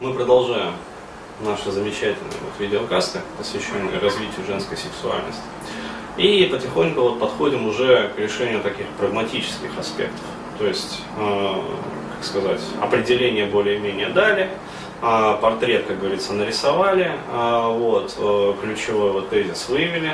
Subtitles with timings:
[0.00, 0.74] Мы продолжаем
[1.40, 5.42] наши замечательные вот видеокасты, посвященные развитию женской сексуальности.
[6.16, 10.24] И потихоньку вот подходим уже к решению таких прагматических аспектов.
[10.60, 11.54] То есть, э,
[12.14, 14.50] как сказать, определение более-менее дали,
[15.02, 20.12] э, портрет, как говорится, нарисовали, э, вот, э, ключевой вот тезис вывели,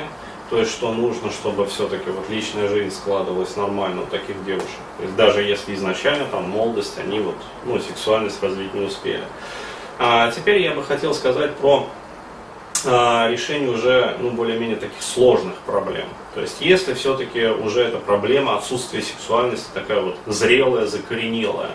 [0.49, 4.79] то есть, что нужно, чтобы все-таки вот личная жизнь складывалась нормально у таких девушек.
[4.97, 9.23] То есть, даже если изначально там молодость, они вот, ну, сексуальность развить не успели.
[9.97, 11.87] А теперь я бы хотел сказать про
[12.85, 16.07] а, решение уже, ну, более-менее таких сложных проблем.
[16.33, 21.71] То есть, если все-таки уже эта проблема отсутствия сексуальности такая вот зрелая, закоренелая.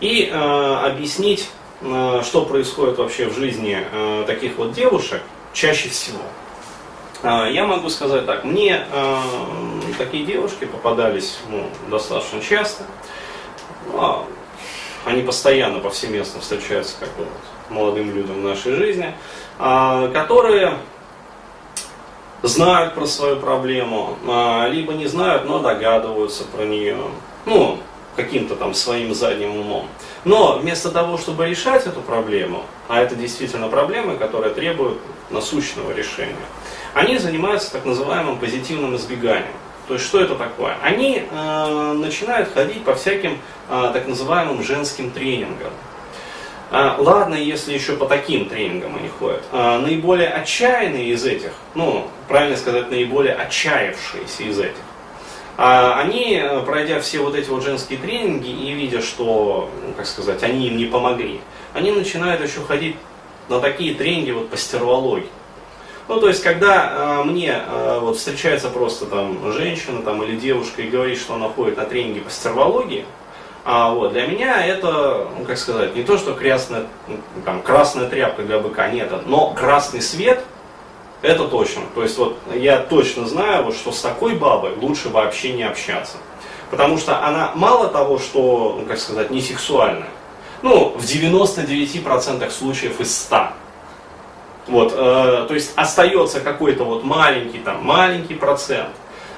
[0.00, 1.48] И э, объяснить,
[1.80, 5.22] э, что происходит вообще в жизни э, таких вот девушек
[5.54, 6.20] чаще всего–
[7.22, 9.20] а, я могу сказать так, мне э,
[9.98, 12.84] такие девушки попадались ну, достаточно часто.
[13.92, 14.26] Ну,
[15.06, 17.26] они постоянно повсеместно встречаются как бы,
[17.70, 19.14] молодым людям в нашей жизни,
[19.58, 20.78] э, которые
[22.42, 26.98] знают про свою проблему, э, либо не знают, но догадываются про нее.
[27.46, 27.78] Ну,
[28.16, 29.88] каким-то там своим задним умом.
[30.24, 34.98] Но вместо того, чтобы решать эту проблему, а это действительно проблема, которая требует
[35.30, 36.34] насущного решения,
[36.94, 39.54] они занимаются так называемым позитивным избеганием.
[39.88, 40.76] То есть что это такое?
[40.82, 45.72] Они э, начинают ходить по всяким э, так называемым женским тренингам.
[46.70, 49.42] А, ладно, если еще по таким тренингам они ходят.
[49.52, 54.82] А, наиболее отчаянные из этих, ну, правильно сказать, наиболее отчаявшиеся из этих,
[55.56, 60.42] а, они, пройдя все вот эти вот женские тренинги и видя, что, ну, как сказать,
[60.42, 61.40] они им не помогли,
[61.72, 62.96] они начинают еще ходить
[63.48, 65.28] на такие тренинги вот по стервологии.
[66.08, 70.82] Ну, то есть, когда э, мне э, вот встречается просто там женщина там, или девушка
[70.82, 73.04] и говорит, что она ходит на тренинги по стервологии,
[73.64, 76.86] а, вот, для меня это, ну, как сказать, не то, что красная,
[77.44, 80.44] там, красная тряпка для быка, нет, но красный свет,
[81.22, 81.82] это точно.
[81.96, 86.18] То есть, вот, я точно знаю, вот, что с такой бабой лучше вообще не общаться.
[86.70, 90.10] Потому что она мало того, что, ну, как сказать, не сексуальная,
[90.62, 93.48] ну, в 99% случаев из 100
[94.66, 98.90] вот, э, то есть остается какой-то вот маленький, там, маленький процент,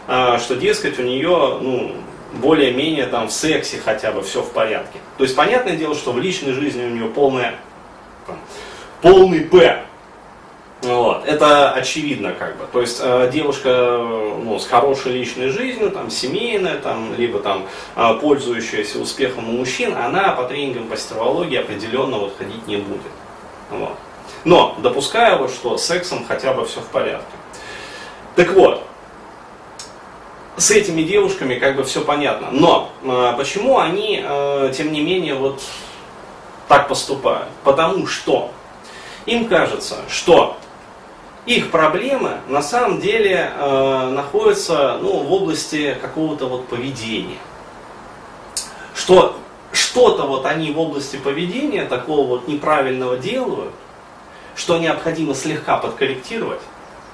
[0.06, 1.92] э, что, дескать, у нее, ну,
[2.34, 4.98] более-менее там в сексе хотя бы все в порядке.
[5.16, 7.54] То есть, понятное дело, что в личной жизни у нее полная,
[8.26, 8.38] там,
[9.02, 9.84] полный П.
[10.82, 11.26] Вот.
[11.26, 12.64] Это очевидно как бы.
[12.72, 13.98] То есть э, девушка
[14.44, 19.96] ну, с хорошей личной жизнью, там, семейная, там, либо там, э, пользующаяся успехом у мужчин,
[19.96, 23.00] она по тренингам по стервологии определенно вот, ходить не будет.
[23.70, 23.96] Вот.
[24.44, 27.24] Но допускаю, вот, что сексом хотя бы все в порядке.
[28.36, 28.84] Так вот,
[30.56, 32.48] с этими девушками как бы все понятно.
[32.50, 35.62] Но э, почему они, э, тем не менее, вот
[36.66, 37.48] так поступают?
[37.64, 38.50] Потому что
[39.26, 40.56] им кажется, что
[41.46, 47.38] их проблемы на самом деле э, находятся ну, в области какого-то вот поведения.
[48.94, 49.36] Что
[49.72, 53.72] что-то вот они в области поведения такого вот неправильного делают,
[54.58, 56.60] что необходимо слегка подкорректировать,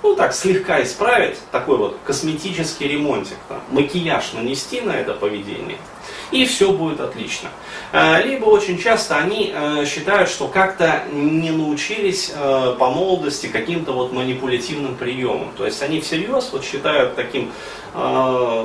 [0.03, 5.79] ну так, слегка исправить, такой вот косметический ремонтик, там, макияж нанести на это поведение,
[6.31, 7.49] и все будет отлично.
[7.93, 13.93] Э, либо очень часто они э, считают, что как-то не научились э, по молодости каким-то
[13.93, 15.53] вот манипулятивным приемам.
[15.57, 17.53] То есть они всерьез вот считают таким,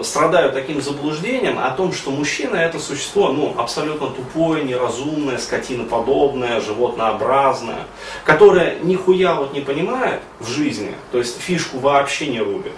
[0.03, 7.85] страдают таким заблуждением о том, что мужчина это существо ну, абсолютно тупое, неразумное, скотиноподобное, животнообразное,
[8.23, 12.73] которое нихуя вот не понимает в жизни, то есть фишку вообще не рубит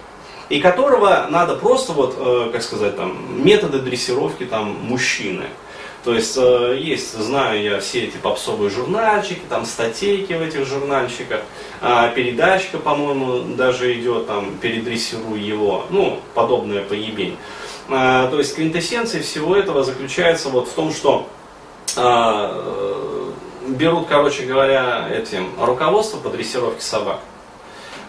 [0.48, 5.46] и которого надо просто вот, э, как сказать, там, методы дрессировки там мужчины.
[6.04, 11.42] То есть э, есть, знаю я все эти попсовые журнальчики, там статейки в этих журнальчиках,
[11.80, 17.36] а передачка, по-моему, даже идет там «Передрессируй его», ну, подобное поебень.
[17.88, 21.28] А, то есть квинтэссенция всего этого заключается вот в том, что
[21.96, 23.32] а,
[23.68, 27.20] берут, короче говоря, этим руководство по дрессировке собак,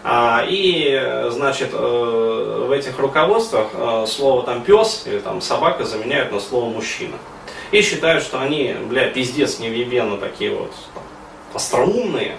[0.06, 6.40] и, значит, э, в этих руководствах э, слово там пес или там собака заменяют на
[6.40, 7.16] слово мужчина.
[7.70, 10.72] И считают, что они, бля, пиздец невъебенно такие вот
[11.54, 12.36] остроумные,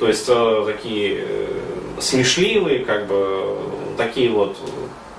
[0.00, 1.24] то есть э, такие
[2.00, 3.56] смешливые, как бы,
[3.96, 4.56] такие вот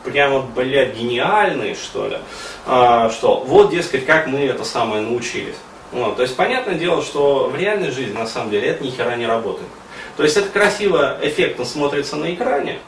[0.04, 2.18] прямо, блядь, гениальные, что ли,
[2.66, 5.56] а, что вот, дескать, как мы это самое научились.
[5.92, 9.16] Вот, то есть, понятное дело, что в реальной жизни, на самом деле, это ни хера
[9.16, 9.69] не работает.
[10.18, 12.80] То есть это красиво, эффектно смотрится на экране.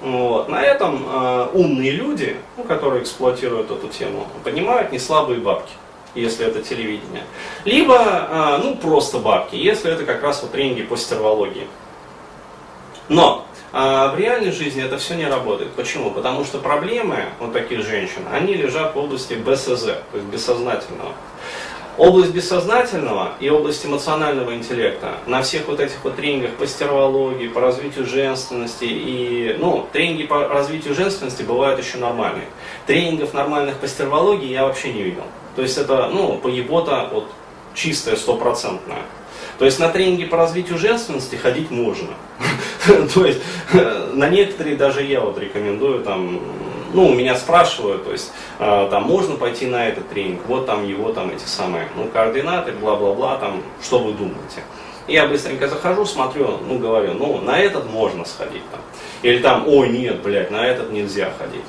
[0.00, 0.48] Вот.
[0.50, 5.72] На этом э, умные люди, ну, которые эксплуатируют эту тему, понимают не слабые бабки.
[6.14, 7.24] если это телевидение,
[7.64, 11.66] либо, а, ну, просто бабки, если это как раз вот тренинги по стервологии.
[13.08, 13.44] Но
[13.76, 15.72] а в реальной жизни это все не работает.
[15.72, 16.12] Почему?
[16.12, 21.12] Потому что проблемы у таких женщин, они лежат в области БСЗ, то есть бессознательного.
[21.96, 27.60] Область бессознательного и область эмоционального интеллекта на всех вот этих вот тренингах по стервологии, по
[27.60, 32.48] развитию женственности и, ну, тренинги по развитию женственности бывают еще нормальные.
[32.86, 35.22] Тренингов нормальных по стервологии я вообще не видел.
[35.54, 37.30] То есть это, ну, поебота вот
[37.74, 39.02] чистая, стопроцентная.
[39.58, 42.08] То есть на тренинги по развитию женственности ходить можно.
[43.14, 43.40] То есть
[43.72, 46.40] на некоторые даже я вот рекомендую там
[46.94, 51.12] ну, меня спрашивают, то есть, э, там, можно пойти на этот тренинг, вот там его,
[51.12, 54.62] там, эти самые, ну, координаты, бла-бла-бла, там, что вы думаете.
[55.06, 58.80] Я быстренько захожу, смотрю, ну, говорю, ну, на этот можно сходить, там.
[59.22, 61.64] Или там, ой, нет, блядь, на этот нельзя ходить.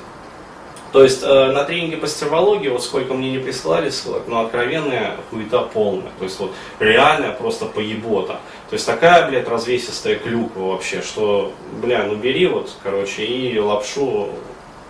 [0.96, 4.46] То есть э, на тренинге по стервологии, вот сколько мне не прислали ссылок, но ну,
[4.46, 6.12] откровенная хуета полная.
[6.20, 8.40] То есть вот реальная просто поебота.
[8.70, 11.52] То есть такая, блядь, развесистая клюква вообще, что,
[11.82, 14.30] бля, ну бери вот, короче, и лапшу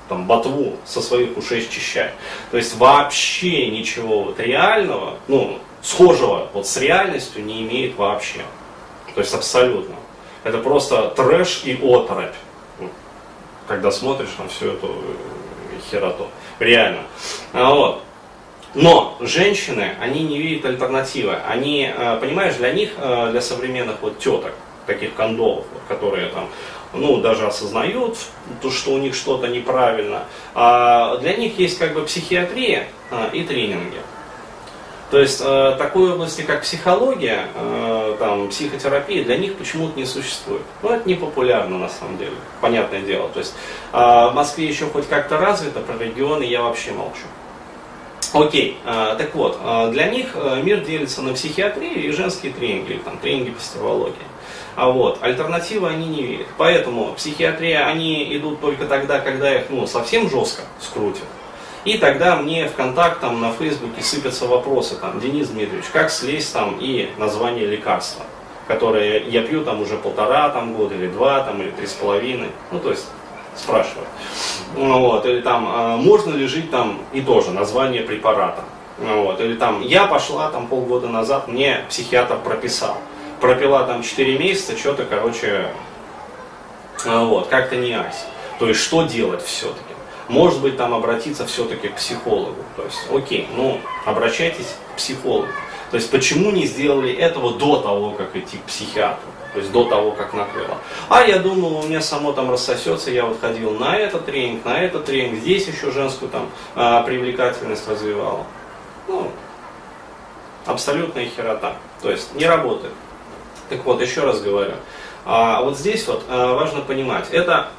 [0.10, 2.14] там, ботву со своих ушей счищать.
[2.52, 8.42] То есть вообще ничего вот реального, ну, схожего вот с реальностью не имеет вообще.
[9.14, 9.96] То есть абсолютно.
[10.44, 12.36] Это просто трэш и оторопь.
[13.68, 16.28] Когда смотришь на всю эту э, хероту.
[16.60, 17.02] Реально.
[17.52, 18.04] А вот.
[18.76, 21.36] Но женщины, они не видят альтернативы.
[21.48, 24.54] Они, э, понимаешь, для них, э, для современных вот теток,
[24.86, 26.48] таких кондолов, которые там
[26.98, 28.18] ну, даже осознают,
[28.62, 30.26] то, что у них что-то неправильно.
[30.54, 34.00] А для них есть как бы психиатрия а, и тренинги.
[35.12, 40.64] То есть э, такой области, как психология, э, там, психотерапия, для них почему-то не существует.
[40.82, 43.30] Ну, это не популярно на самом деле, понятное дело.
[43.30, 43.54] То есть
[43.94, 47.26] э, в Москве еще хоть как-то развито, про регионы я вообще молчу.
[48.34, 49.60] Окей, э, так вот,
[49.92, 54.16] для них мир делится на психиатрию и женские тренинги, или там тренинги по стервологии.
[54.76, 56.48] А вот, альтернативы они не видят.
[56.58, 61.24] Поэтому психиатрия, они идут только тогда, когда их ну, совсем жестко скрутят.
[61.86, 66.52] И тогда мне в контакт там, на Фейсбуке сыпятся вопросы, там, Денис Дмитриевич, как слезть
[66.52, 68.26] там и название лекарства,
[68.68, 72.50] которое я пью там уже полтора там, года, или два, там, или три с половиной.
[72.72, 73.06] Ну, то есть,
[73.56, 74.10] спрашивают.
[74.76, 78.64] Ну, вот, или там, а можно ли жить там и тоже название препарата.
[78.98, 82.98] Ну, вот, или там, я пошла там полгода назад, мне психиатр прописал
[83.40, 85.68] пропила там 4 месяца, что-то, короче,
[87.06, 88.26] а, вот, как-то не ась.
[88.60, 89.82] То есть, что делать все-таки?
[90.28, 92.64] Может быть, там обратиться все-таки к психологу.
[92.76, 95.48] То есть, окей, ну, обращайтесь к психологу.
[95.92, 99.30] То есть, почему не сделали этого до того, как идти к психиатру?
[99.54, 100.78] То есть, до того, как накрыло.
[101.10, 104.82] А я думал, у меня само там рассосется, я вот ходил на этот тренинг, на
[104.82, 108.46] этот тренинг, здесь еще женскую там а, привлекательность развивал.
[109.08, 109.32] Ну,
[110.66, 111.76] абсолютная херота.
[112.02, 112.94] То есть, не работает.
[113.70, 114.74] Так вот, еще раз говорю,
[115.26, 117.70] а вот здесь вот а, важно понимать, это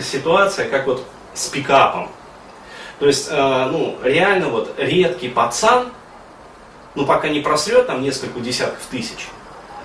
[0.00, 1.04] ситуация как вот
[1.34, 2.10] с пикапом.
[2.98, 5.90] То есть, а, ну, реально вот редкий пацан,
[6.94, 9.28] ну, пока не просрет там несколько десятков тысяч,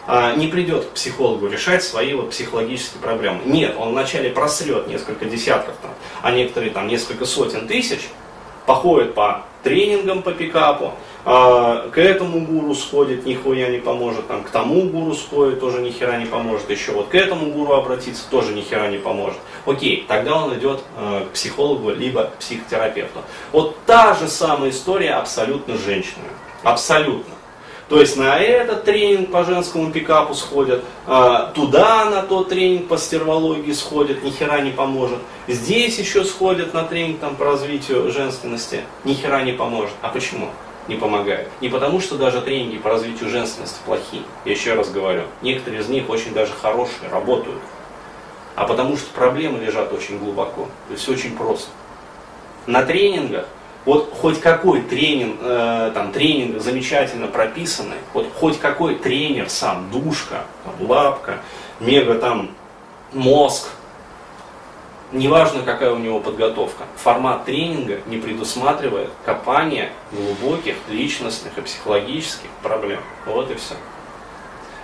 [0.07, 3.41] а, не придет к психологу решать свои вот психологические проблемы.
[3.45, 5.91] Нет, он вначале просрет несколько десятков, там,
[6.23, 8.09] а некоторые там несколько сотен тысяч,
[8.65, 10.93] походит по тренингам по пикапу,
[11.25, 15.89] а, к этому гуру сходит, нихуя не поможет, там, к тому гуру сходит, тоже ни
[15.89, 19.39] хера не поможет, еще вот к этому гуру обратиться, тоже ни хера не поможет.
[19.65, 23.19] Окей, тогда он идет э, к психологу, либо к психотерапевту.
[23.51, 26.29] Вот та же самая история абсолютно с женщинами.
[26.63, 27.33] Абсолютно.
[27.93, 32.97] То есть на этот тренинг по женскому пикапу сходят, а, туда на тот тренинг по
[32.97, 35.19] стервологии сходят, ни хера не поможет.
[35.47, 39.93] Здесь еще сходят на тренинг там, по развитию женственности, ни хера не поможет.
[40.01, 40.49] А почему?
[40.87, 41.49] не помогает.
[41.61, 44.23] Не потому, что даже тренинги по развитию женственности плохие.
[44.43, 47.61] Я еще раз говорю, некоторые из них очень даже хорошие, работают.
[48.55, 50.67] А потому что проблемы лежат очень глубоко.
[50.87, 51.69] То есть очень просто.
[52.65, 53.45] На тренингах
[53.85, 60.45] вот хоть какой тренинг, э, там, тренинг замечательно прописанный, вот хоть какой тренер сам, душка,
[60.63, 61.39] там, лапка,
[61.79, 62.51] мега там
[63.11, 63.69] мозг,
[65.11, 72.99] неважно какая у него подготовка, формат тренинга не предусматривает копания глубоких личностных и психологических проблем.
[73.25, 73.75] Вот и все.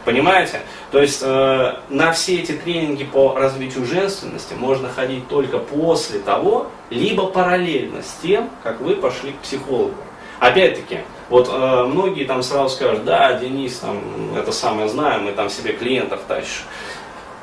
[0.06, 0.62] Понимаете?
[0.92, 6.68] То есть э, на все эти тренинги по развитию женственности можно ходить только после того,
[6.90, 9.96] либо параллельно с тем, как вы пошли к психологу.
[10.40, 14.02] Опять-таки, вот э, многие там сразу скажут, да, Денис, там,
[14.38, 16.64] это самое знаем, мы там себе клиентов тащишь.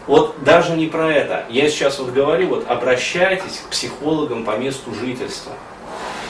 [0.06, 1.44] Вот даже не про это.
[1.50, 5.52] Я сейчас вот говорю, вот обращайтесь к психологам по месту жительства.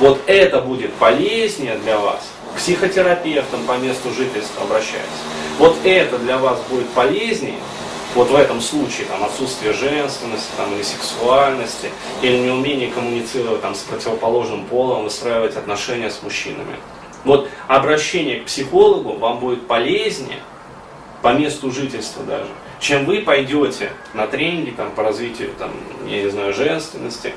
[0.01, 5.36] Вот это будет полезнее для вас, к психотерапевтам по месту жительства обращайтесь.
[5.59, 7.59] Вот это для вас будет полезнее,
[8.15, 11.91] вот в этом случае там, отсутствие женственности там, или сексуальности,
[12.23, 16.77] или неумение коммуницировать там, с противоположным полом, выстраивать отношения с мужчинами.
[17.25, 20.41] Вот обращение к психологу вам будет полезнее
[21.23, 22.49] по месту жительства даже,
[22.79, 25.71] чем вы пойдете на тренинги там, по развитию, там,
[26.07, 27.35] я не знаю, женственности,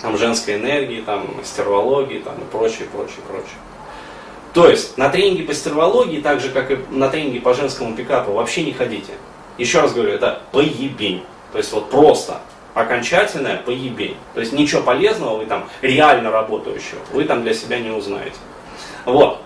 [0.00, 3.58] там, женской энергии, там, стервологии там, и прочее, прочее, прочее.
[4.52, 8.32] То есть на тренинги по стервологии, так же как и на тренинги по женскому пикапу,
[8.32, 9.12] вообще не ходите.
[9.58, 11.22] Еще раз говорю, это поебень.
[11.52, 12.40] То есть вот просто
[12.74, 14.16] окончательная поебень.
[14.34, 18.36] То есть ничего полезного вы там, реально работающего, вы там для себя не узнаете.
[19.04, 19.40] Вот.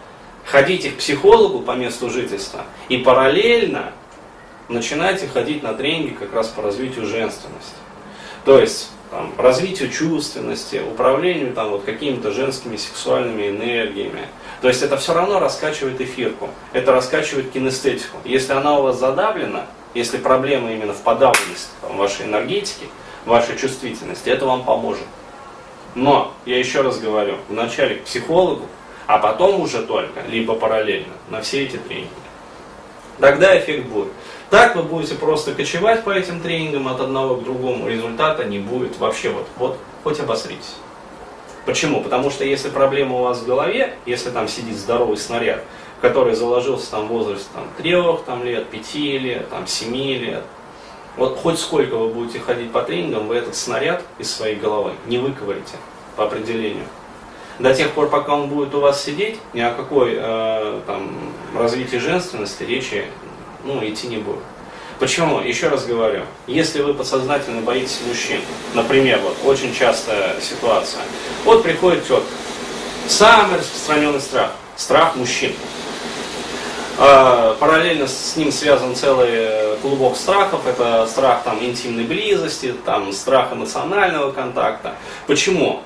[0.47, 3.93] Ходите к психологу по месту жительства и параллельно
[4.69, 7.75] начинайте ходить на тренинги как раз по развитию женственности.
[8.45, 14.29] То есть там, развитию чувственности, управлению там, вот, какими-то женскими сексуальными энергиями.
[14.64, 18.16] То есть это все равно раскачивает эфирку, это раскачивает кинестетику.
[18.25, 22.88] Если она у вас задавлена, если проблема именно в подавленности там, вашей энергетики,
[23.26, 25.04] вашей чувствительности, это вам поможет.
[25.94, 28.64] Но, я еще раз говорю, вначале к психологу,
[29.06, 32.09] а потом уже только, либо параллельно, на все эти тренинги.
[33.21, 34.12] Тогда эффект будет.
[34.49, 38.99] Так вы будете просто кочевать по этим тренингам от одного к другому, результата не будет
[38.99, 40.76] вообще, вот, вот хоть обосритесь.
[41.64, 42.02] Почему?
[42.02, 45.62] Потому что если проблема у вас в голове, если там сидит здоровый снаряд,
[46.00, 50.44] который заложился там в возрасте там, 3 там, лет, 5 лет, там, 7 лет,
[51.16, 55.18] вот хоть сколько вы будете ходить по тренингам, вы этот снаряд из своей головы не
[55.18, 55.76] выковырите
[56.16, 56.85] по определению.
[57.59, 61.12] До тех пор, пока он будет у вас сидеть, ни о какой э, там,
[61.56, 63.04] развитии женственности речи
[63.64, 64.40] ну, идти не будет.
[64.99, 65.41] Почему?
[65.41, 68.41] Еще раз говорю, если вы подсознательно боитесь мужчин,
[68.75, 71.03] например, вот очень частая ситуация,
[71.45, 72.25] вот приходит тетка,
[73.09, 75.53] самый распространенный страх, страх мужчин.
[76.97, 80.67] А, параллельно с ним связан целый клубок страхов.
[80.67, 84.95] Это страх там, интимной близости, там, страх эмоционального контакта.
[85.27, 85.83] Почему?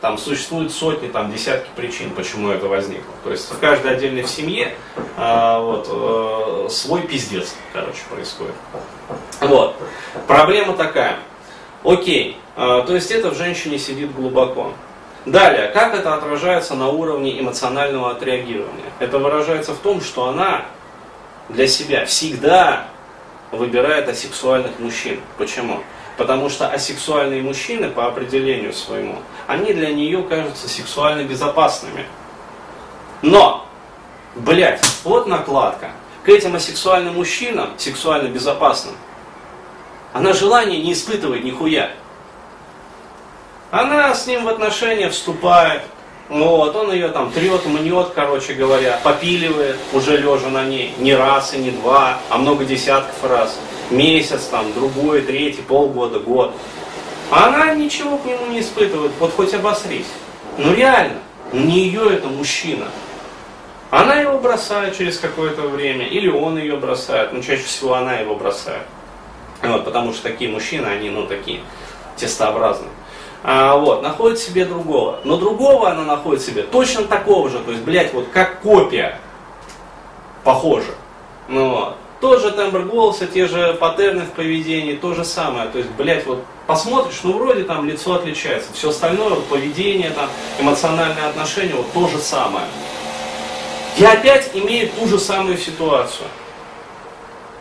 [0.00, 3.12] Там существуют сотни, там, десятки причин, почему это возникло.
[3.24, 4.74] То есть в каждой отдельной в семье
[5.16, 8.54] а, вот, э, свой пиздец, короче, происходит.
[9.40, 9.74] Вот.
[10.28, 11.16] Проблема такая.
[11.82, 14.72] Окей, э, то есть это в женщине сидит глубоко.
[15.26, 18.86] Далее, как это отражается на уровне эмоционального отреагирования?
[19.00, 20.64] Это выражается в том, что она
[21.48, 22.86] для себя всегда
[23.50, 25.20] выбирает асексуальных мужчин.
[25.38, 25.82] Почему?
[26.18, 32.04] Потому что асексуальные мужчины, по определению своему, они для нее кажутся сексуально безопасными.
[33.22, 33.64] Но,
[34.34, 35.92] блядь, вот накладка.
[36.24, 38.94] К этим асексуальным мужчинам, сексуально безопасным,
[40.12, 41.92] она желания не испытывает нихуя.
[43.70, 45.82] Она с ним в отношения вступает,
[46.28, 51.54] вот, он ее там трет, мнет, короче говоря, попиливает, уже лежа на ней, не раз
[51.54, 53.56] и не два, а много десятков раз.
[53.90, 56.54] Месяц, там, другой, третий, полгода, год.
[57.30, 60.06] А она ничего к нему не испытывает, вот хоть обосрись.
[60.56, 61.18] Ну реально,
[61.52, 62.86] не ее это мужчина.
[63.90, 68.34] Она его бросает через какое-то время, или он ее бросает, но чаще всего она его
[68.34, 68.82] бросает.
[69.62, 71.60] Вот, потому что такие мужчины, они, ну, такие
[72.16, 72.90] тестообразные
[73.42, 75.20] а, вот, находит себе другого.
[75.24, 79.18] Но другого она находит себе точно такого же, то есть, блядь, вот как копия,
[80.44, 80.94] похоже.
[81.48, 81.96] Ну, вот.
[82.20, 85.68] Тот же тембр голоса, те же паттерны в поведении, то же самое.
[85.68, 88.72] То есть, блядь, вот посмотришь, ну вроде там лицо отличается.
[88.72, 92.66] Все остальное, вот, поведение, там, эмоциональное отношение, вот то же самое.
[93.98, 96.26] И опять имеет ту же самую ситуацию.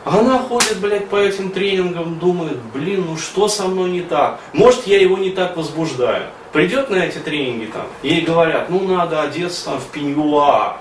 [0.05, 4.39] Она ходит, блядь, по этим тренингам, думает, блин, ну что со мной не так?
[4.53, 6.27] Может, я его не так возбуждаю.
[6.51, 10.77] Придет на эти тренинги там, ей говорят, ну надо одеться там в пеньюар.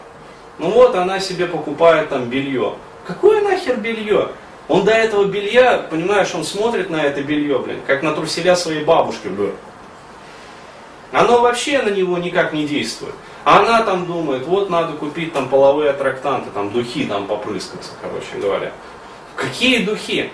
[0.58, 2.76] Ну вот она себе покупает там белье.
[3.06, 4.30] Какое нахер белье?
[4.68, 8.82] Он до этого белья, понимаешь, он смотрит на это белье, блин, как на труселя своей
[8.82, 9.54] бабушки, блин.
[11.12, 13.14] Оно вообще на него никак не действует.
[13.44, 18.26] А она там думает, вот надо купить там половые аттрактанты, там духи там попрыскаться, короче
[18.42, 18.72] говоря.
[19.36, 20.32] Какие духи?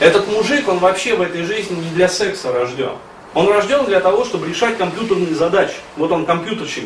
[0.00, 2.92] Этот мужик, он вообще в этой жизни не для секса рожден.
[3.34, 5.74] Он рожден для того, чтобы решать компьютерные задачи.
[5.96, 6.84] Вот он компьютерщик,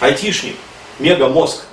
[0.00, 0.56] айтишник,
[0.98, 1.64] мегамозг.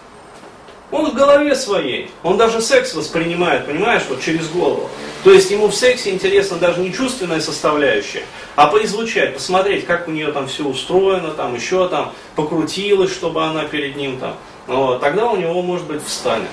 [0.92, 4.90] Он в голове своей, он даже секс воспринимает, понимаешь, вот через голову.
[5.24, 8.24] То есть ему в сексе интересна даже не чувственная составляющая,
[8.58, 13.64] а поизлучать, посмотреть, как у нее там все устроено, там еще там покрутилось, чтобы она
[13.64, 14.36] перед ним там.
[14.68, 16.50] Вот, тогда у него, может быть, встанет.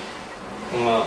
[0.73, 1.05] Вот.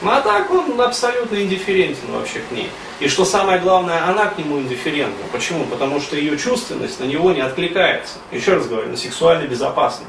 [0.00, 2.70] Ну а так он абсолютно индифферентен вообще к ней.
[3.00, 5.24] И что самое главное, она к нему индифферентна.
[5.32, 5.64] Почему?
[5.64, 8.14] Потому что ее чувственность на него не откликается.
[8.30, 10.04] Еще раз говорю, на сексуально безопасно.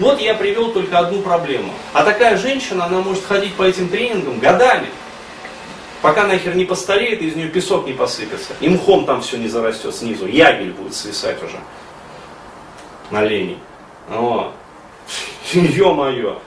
[0.00, 1.72] Вот я привел только одну проблему.
[1.92, 4.88] А такая женщина, она может ходить по этим тренингам годами.
[6.00, 8.54] Пока нахер не постареет, из нее песок не посыпется.
[8.60, 10.26] И мхом там все не зарастет снизу.
[10.26, 11.58] Ягель будет свисать уже.
[13.10, 13.58] На лени.
[14.08, 14.54] Вот.
[15.52, 16.40] Ё-моё.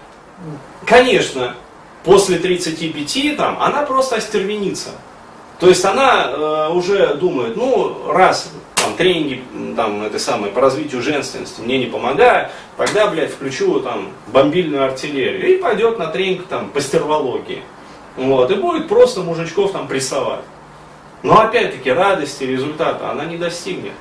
[0.88, 1.55] Конечно,
[2.03, 4.89] после 35 там, она просто остервенится.
[5.60, 8.50] То есть она э, уже думает, ну, раз
[8.83, 9.43] там, тренинги
[9.75, 15.55] там, это самое, по развитию женственности мне не помогают, тогда, блядь, включу там бомбильную артиллерию
[15.55, 17.63] и пойдет на тренинг там, по стервологии.
[18.17, 20.43] Вот, и будет просто мужичков там прессовать.
[21.23, 23.93] Но опять-таки радости результата она не достигнет.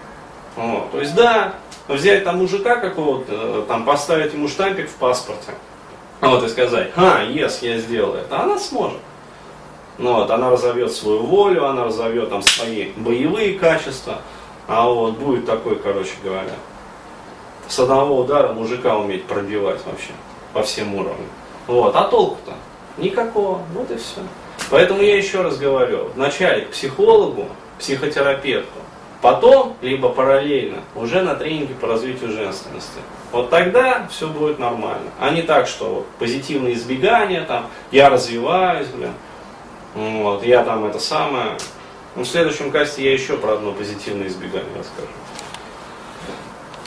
[0.57, 1.55] Вот, то есть да,
[1.89, 5.53] взять там мужика какого-то, э, там поставить ему штампик в паспорте,
[6.21, 8.99] вот и сказать, а, yes, я сделал это, она сможет.
[9.99, 14.19] Ну, вот, она разовьет свою волю, она разовьет там свои боевые качества,
[14.69, 16.55] а вот будет такой, короче говоря,
[17.69, 20.13] с одного удара мужика уметь пробивать вообще
[20.53, 21.29] по всем уровням.
[21.67, 22.53] Вот, а толку-то?
[22.99, 24.21] Никакого, вот и все.
[24.71, 27.47] Поэтому я еще раз говорю, вначале к психологу,
[27.79, 28.79] психотерапевту,
[29.21, 33.01] потом, либо параллельно, уже на тренинге по развитию женственности.
[33.31, 35.11] Вот тогда все будет нормально.
[35.19, 39.13] А не так, что вот, позитивное избегание, там, я развиваюсь, блин,
[39.95, 41.57] вот, я там это самое.
[42.15, 45.09] Ну, в следующем касте я еще про одно позитивное избегание расскажу.